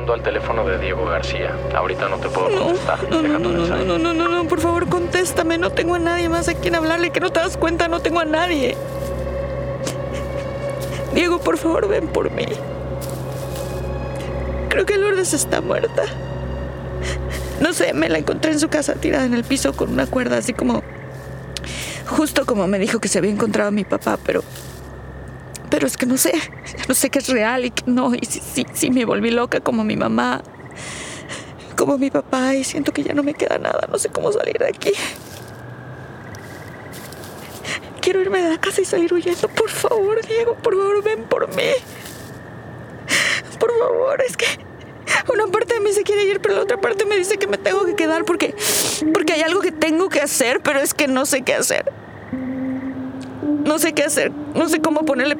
[0.00, 1.54] Hablando al teléfono de Diego García.
[1.74, 3.10] Ahorita no te puedo contestar.
[3.10, 5.58] No, no, no, no, no, no, no, no, por favor, contéstame.
[5.58, 7.10] No tengo a nadie más a quien hablarle.
[7.10, 8.76] Que no te das cuenta, no tengo a nadie.
[11.14, 12.46] Diego, por favor, ven por mí.
[14.70, 16.04] Creo que Lourdes está muerta.
[17.60, 20.38] No sé, me la encontré en su casa tirada en el piso con una cuerda,
[20.38, 20.82] así como.
[22.06, 24.42] Justo como me dijo que se había encontrado mi papá, pero
[25.80, 26.34] pero es que no sé,
[26.88, 28.12] no sé qué es real y que no.
[28.14, 30.42] Y sí, sí, me volví loca como mi mamá,
[31.74, 33.88] como mi papá y siento que ya no me queda nada.
[33.90, 34.92] No sé cómo salir de aquí.
[38.02, 39.48] Quiero irme de la casa y salir huyendo.
[39.48, 41.72] Por favor, Diego, por favor, ven por mí.
[43.58, 44.44] Por favor, es que
[45.32, 47.56] una parte de mí se quiere ir, pero la otra parte me dice que me
[47.56, 48.54] tengo que quedar porque,
[49.14, 51.90] porque hay algo que tengo que hacer, pero es que no sé qué hacer.
[53.64, 55.38] No sé qué hacer, no sé cómo ponerle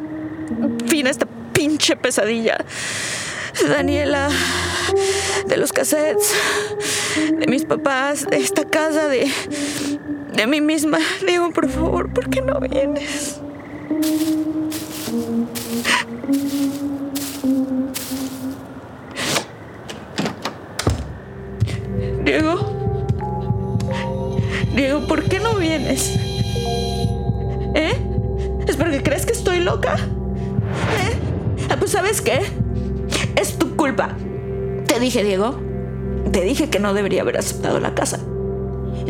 [0.85, 2.65] fin a esta pinche pesadilla.
[3.69, 4.31] Daniela,
[5.47, 6.35] de los cassettes,
[7.39, 9.31] de mis papás, de esta casa, de,
[10.35, 10.99] de mí misma.
[11.27, 13.41] Diego, por favor, ¿por qué no vienes?
[22.25, 22.57] Diego.
[24.75, 26.17] Diego, ¿por qué no vienes?
[27.75, 27.97] ¿Eh?
[28.67, 29.99] ¿Es porque crees que estoy loca?
[32.12, 32.50] Sabes?
[33.37, 34.16] Es tu culpa.
[34.87, 35.59] Te dije, Diego.
[36.32, 38.19] Te dije que no debería haber aceptado la casa.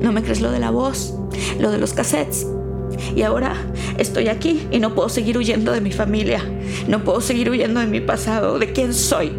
[0.02, 1.14] No me crees lo de la voz,
[1.58, 2.46] lo de los cassettes.
[3.16, 3.54] Y ahora
[3.96, 6.44] estoy aquí y no puedo seguir huyendo de mi familia.
[6.88, 9.32] No puedo seguir huyendo de mi pasado, de quién soy.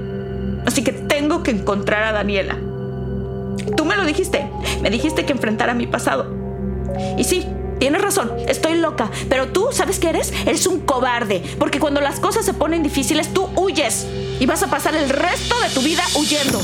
[0.66, 2.58] Así que tengo que encontrar a Daniela.
[3.78, 4.50] Tú me lo dijiste.
[4.82, 6.26] Me dijiste que enfrentara mi pasado.
[7.18, 7.46] Y sí,
[7.82, 10.32] Tienes razón, estoy loca, pero tú, ¿sabes qué eres?
[10.46, 14.06] Eres un cobarde, porque cuando las cosas se ponen difíciles, tú huyes
[14.40, 16.62] y vas a pasar el resto de tu vida huyendo.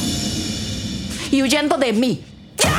[1.32, 2.24] Y huyendo de mí.
[2.60, 2.70] ¿Qué?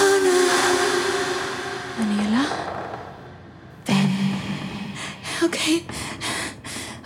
[0.00, 0.34] Ana.
[1.96, 2.46] Daniela.
[3.86, 4.10] Ven.
[5.44, 5.56] Ok.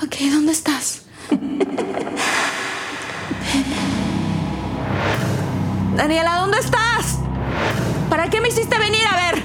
[0.03, 1.03] Ok, ¿dónde estás?
[5.97, 7.19] Daniela, ¿dónde estás?
[8.09, 9.43] ¿Para qué me hiciste venir a ver?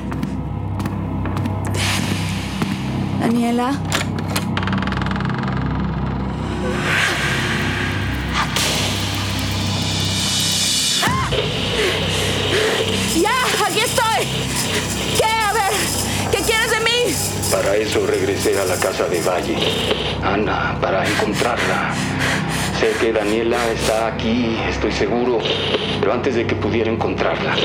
[3.19, 3.73] Daniela.
[13.15, 13.65] ¡Ya!
[13.65, 14.27] ¡Aquí estoy!
[15.17, 15.25] ¿Qué?
[15.25, 15.73] A ver,
[16.31, 17.15] ¿qué quieres de mí?
[17.51, 19.57] Para eso regresé a la casa de Valle.
[20.23, 21.93] Ana, para encontrarla.
[22.79, 25.39] Sé que Daniela está aquí, estoy seguro,
[25.99, 27.55] pero antes de que pudiera encontrarla,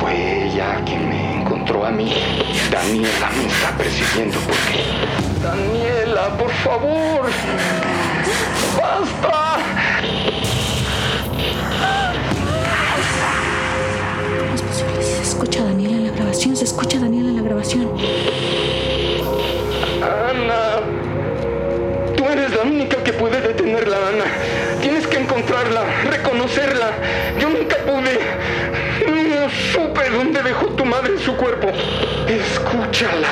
[0.00, 2.10] fue ella quien me encontró a mí.
[2.70, 4.80] Daniela me está persiguiendo porque...
[5.42, 7.26] Daniela, por favor.
[8.80, 9.58] ¡Basta!
[14.38, 15.02] ¿Cómo es posible?
[15.02, 17.90] Se escucha a Daniela en la grabación, se escucha a Daniela en la grabación.
[26.04, 26.92] reconocerla.
[27.40, 28.18] Yo nunca pude.
[29.06, 31.68] No supe dónde dejó tu madre su cuerpo.
[32.28, 33.28] Escúchala.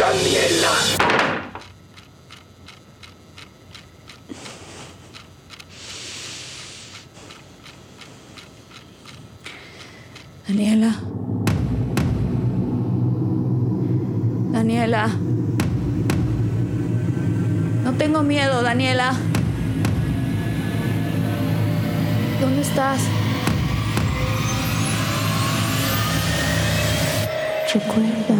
[0.00, 0.72] Daniela.
[10.48, 10.94] Daniela.
[14.52, 15.29] Daniela.
[18.00, 19.12] Tengo miedo, Daniela.
[22.40, 23.02] ¿Dónde estás?
[27.74, 28.36] Recuerda.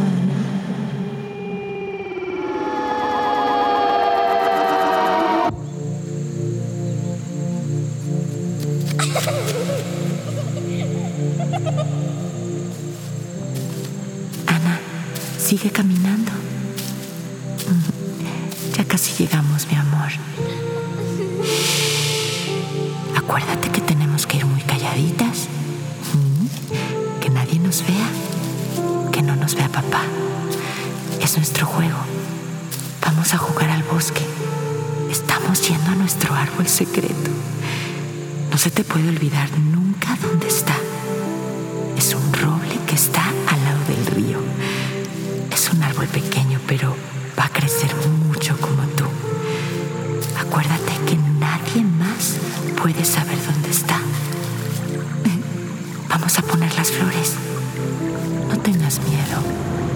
[14.47, 14.81] Ana,
[15.39, 16.50] sigue caminando.
[19.21, 20.09] Llegamos, mi amor.
[23.15, 25.47] Acuérdate que tenemos que ir muy calladitas.
[27.21, 28.09] Que nadie nos vea.
[29.13, 30.01] Que no nos vea papá.
[31.21, 31.99] Es nuestro juego.
[33.05, 34.23] Vamos a jugar al bosque.
[35.11, 37.31] Estamos yendo a nuestro árbol secreto.
[38.51, 40.77] No se te puede olvidar nunca dónde está.
[41.99, 44.39] Es un roble que está al lado del río.
[45.53, 46.97] Es un árbol pequeño, pero
[47.39, 47.95] va a crecer
[48.25, 48.80] mucho como
[52.81, 54.01] más puede saber dónde está.
[56.09, 57.35] Vamos a poner las flores.
[58.49, 59.90] No tengas miedo.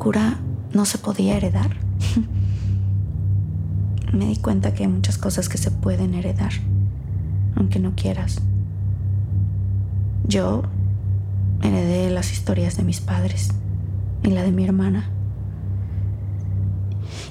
[0.00, 0.38] Locura
[0.72, 1.76] no se podía heredar?
[4.14, 6.52] me di cuenta que hay muchas cosas que se pueden heredar,
[7.54, 8.40] aunque no quieras.
[10.26, 10.62] Yo
[11.62, 13.50] heredé las historias de mis padres
[14.22, 15.10] y la de mi hermana.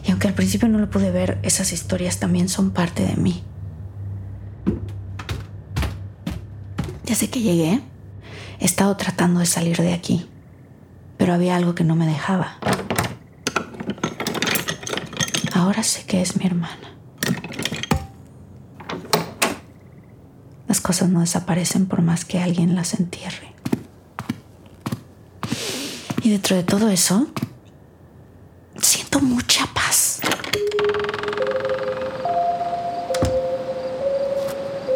[0.06, 3.42] Y aunque al principio no lo pude ver, esas historias también son parte de mí.
[7.04, 7.82] Desde que llegué,
[8.60, 10.30] he estado tratando de salir de aquí,
[11.30, 12.58] pero había algo que no me dejaba.
[15.54, 16.98] Ahora sé que es mi hermana.
[20.68, 23.54] Las cosas no desaparecen por más que alguien las entierre.
[26.24, 27.28] Y dentro de todo eso,
[28.82, 30.22] siento mucha paz.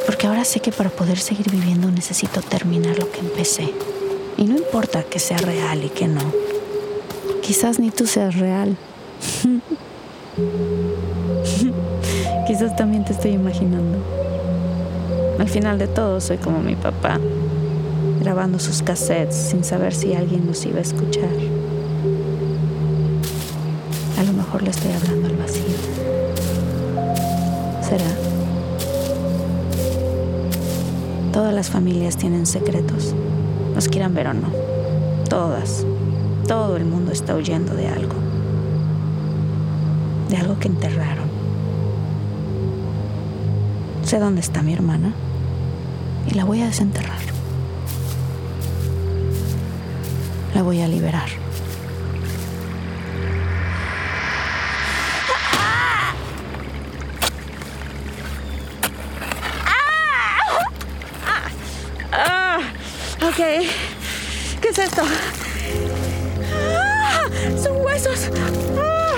[0.08, 3.72] Porque ahora sé que para poder seguir viviendo necesito terminar lo que empecé.
[4.44, 6.20] Y no importa que sea real y que no.
[7.42, 8.76] Quizás ni tú seas real.
[12.48, 14.00] Quizás también te estoy imaginando.
[15.40, 17.22] Al final de todo soy como mi papá,
[18.20, 21.32] grabando sus cassettes sin saber si alguien los iba a escuchar.
[24.20, 25.64] A lo mejor le estoy hablando al vacío.
[27.82, 28.12] ¿Será?
[31.32, 33.16] Todas las familias tienen secretos,
[33.74, 34.50] los quieran ver o no.
[35.30, 35.86] Todas.
[36.48, 38.16] Todo el mundo está huyendo de algo.
[40.30, 41.28] De algo que enterraron.
[44.04, 45.14] Sé dónde está mi hermana
[46.30, 47.20] y la voy a desenterrar.
[50.54, 51.43] La voy a liberar.
[63.34, 63.66] Ok.
[64.62, 65.02] ¿Qué es esto?
[66.54, 67.28] Ah,
[67.62, 68.30] son huesos.
[68.78, 69.16] Ah,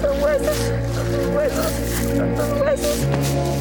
[0.00, 0.56] son huesos.
[0.94, 1.66] Son huesos.
[2.36, 3.51] Son huesos.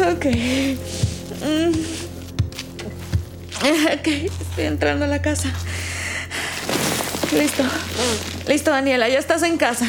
[0.00, 0.26] Ok.
[1.44, 1.72] Mm.
[3.62, 5.50] Ok, estoy entrando a la casa.
[7.36, 7.62] Listo.
[8.48, 9.86] Listo, Daniela, ya estás en casa.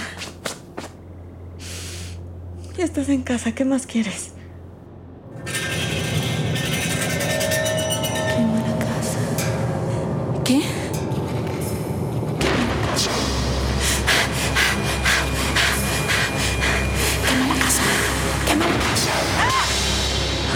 [2.77, 4.32] Ya estás en casa, ¿qué más quieres?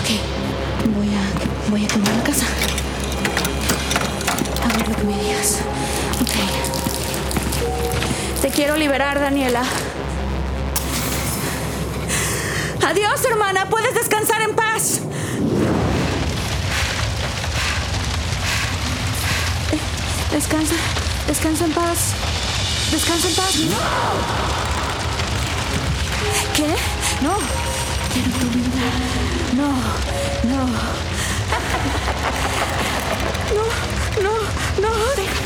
[0.05, 0.11] Ok,
[0.95, 1.21] voy a,
[1.71, 2.45] voy a quemar la casa.
[4.63, 5.61] A ver lo que me digas.
[6.21, 6.35] Ok.
[8.43, 9.63] Te quiero liberar, Daniela.
[12.85, 13.67] Adiós, hermana.
[13.67, 14.99] Puedes descansar en paz.
[20.31, 20.75] Descansa.
[21.25, 22.13] Descansa en paz.
[22.91, 23.55] Descansa en paz.
[23.55, 23.77] ¡No!
[26.55, 26.75] ¿Qué?
[27.23, 27.64] No.
[28.15, 28.87] Quiero tu vida.
[29.57, 29.69] No.
[30.47, 30.65] No.
[33.53, 33.63] No.
[34.23, 34.33] No.
[34.81, 34.89] No.
[35.17, 35.44] Déjame entrar.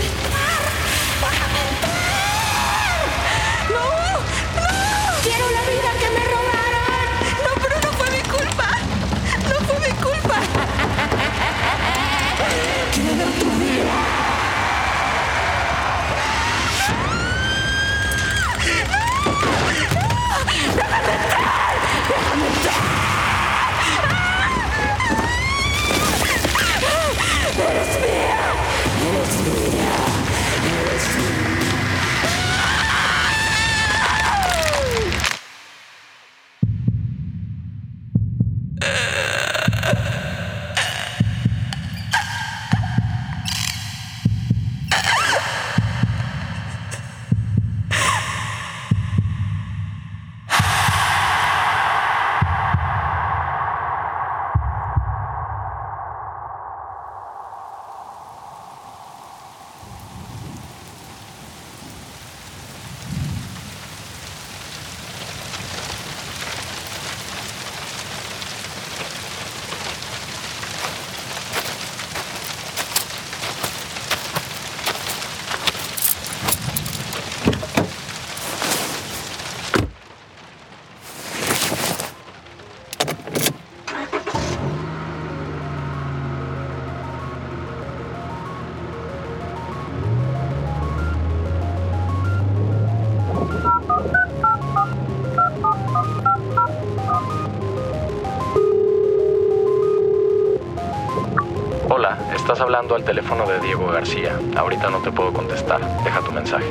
[102.80, 104.40] Hablando al teléfono de Diego García.
[104.56, 105.82] Ahorita no te puedo contestar.
[106.02, 106.66] Deja tu mensaje.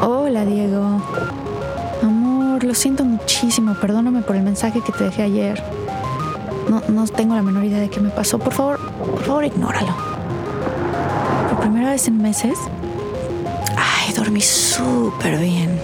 [0.00, 1.00] Hola, Diego.
[2.02, 3.76] Amor, lo siento muchísimo.
[3.80, 5.62] Perdóname por el mensaje que te dejé ayer.
[6.68, 8.40] No, no tengo la menor idea de qué me pasó.
[8.40, 9.94] Por favor, por favor, ignóralo.
[11.50, 12.58] Por primera vez en meses.
[13.76, 15.80] Ay, dormí súper bien.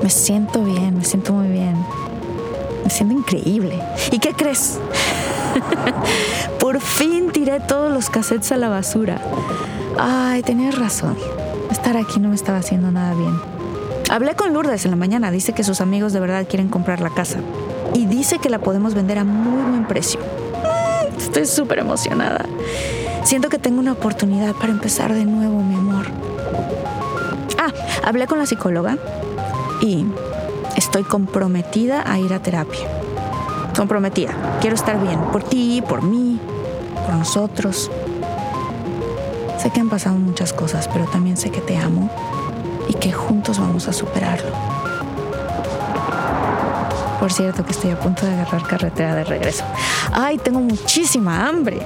[0.00, 1.74] Me siento bien, me siento muy bien.
[2.84, 3.82] Me siento increíble.
[4.12, 4.78] ¿Y qué crees?
[6.60, 9.20] Por fin tiré todos los cassettes a la basura.
[9.98, 11.16] Ay, tenías razón.
[11.70, 13.38] Estar aquí no me estaba haciendo nada bien.
[14.10, 15.30] Hablé con Lourdes en la mañana.
[15.30, 17.38] Dice que sus amigos de verdad quieren comprar la casa.
[17.94, 20.20] Y dice que la podemos vender a muy buen precio.
[21.18, 22.44] Estoy súper emocionada.
[23.24, 26.06] Siento que tengo una oportunidad para empezar de nuevo, mi amor.
[27.58, 27.72] Ah,
[28.04, 28.98] hablé con la psicóloga
[29.80, 30.04] y
[30.76, 33.01] estoy comprometida a ir a terapia.
[33.76, 34.58] Comprometida.
[34.60, 35.18] Quiero estar bien.
[35.32, 36.38] Por ti, por mí,
[37.06, 37.90] por nosotros.
[39.58, 42.10] Sé que han pasado muchas cosas, pero también sé que te amo
[42.88, 44.71] y que juntos vamos a superarlo.
[47.20, 49.62] Por cierto, que estoy a punto de agarrar carretera de regreso.
[50.12, 51.80] Ay, tengo muchísima hambre.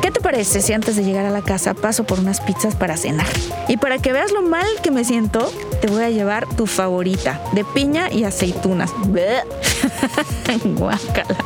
[0.00, 2.96] ¿Qué te parece si antes de llegar a la casa paso por unas pizzas para
[2.96, 3.26] cenar?
[3.68, 5.50] Y para que veas lo mal que me siento,
[5.80, 8.90] te voy a llevar tu favorita, de piña y aceitunas.
[10.64, 11.36] Guácala.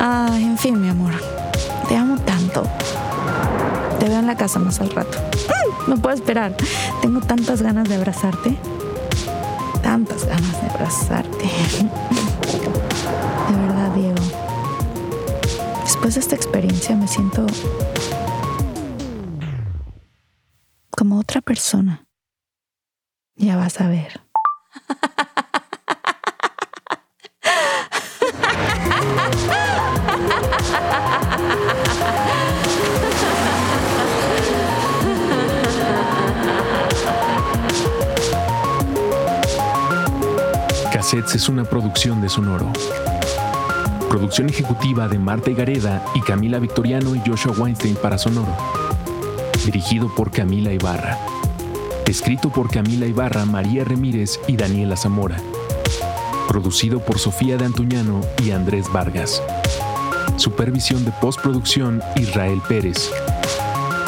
[0.00, 1.12] Ay, en fin, mi amor.
[1.88, 2.64] Te amo tanto.
[3.98, 5.18] Te veo en la casa más al rato.
[5.48, 6.54] Mm, No puedo esperar.
[7.00, 8.56] Tengo tantas ganas de abrazarte.
[9.84, 11.44] Tantas ganas de abrazarte.
[13.48, 14.14] De verdad, Diego.
[15.84, 17.46] Después de esta experiencia me siento
[20.90, 22.06] como otra persona.
[23.36, 24.22] Ya vas a ver.
[41.14, 42.72] Es una producción de Sonoro.
[44.10, 48.52] Producción ejecutiva de Marta Gareda y Camila Victoriano y Joshua Weinstein para Sonoro.
[49.64, 51.16] Dirigido por Camila Ibarra.
[52.06, 55.40] Escrito por Camila Ibarra, María Ramírez y Daniela Zamora.
[56.48, 59.40] Producido por Sofía de Antuñano y Andrés Vargas.
[60.36, 63.12] Supervisión de postproducción Israel Pérez.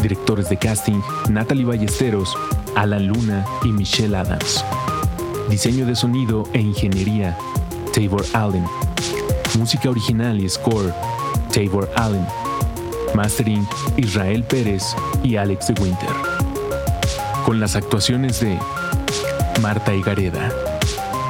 [0.02, 2.36] Directores de casting Natalie Ballesteros,
[2.74, 4.64] Alan Luna y Michelle Adams.
[5.48, 7.36] Diseño de sonido e ingeniería
[7.94, 8.64] Tabor Allen.
[9.56, 10.92] Música original y score
[11.52, 12.26] Tabor Allen.
[13.14, 14.82] Mastering Israel Pérez
[15.22, 16.08] y Alex de Winter.
[17.44, 18.58] Con las actuaciones de
[19.62, 20.52] Marta Higareda,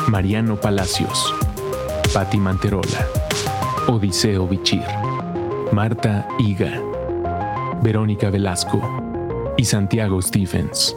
[0.08, 1.34] Mariano Palacios,
[2.14, 3.06] Patti Manterola,
[3.86, 4.82] Odiseo Bichir,
[5.72, 6.80] Marta Higa,
[7.82, 8.80] Verónica Velasco
[9.58, 10.96] y Santiago Stephens.